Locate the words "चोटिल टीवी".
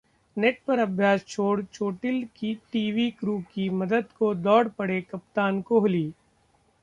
1.63-3.09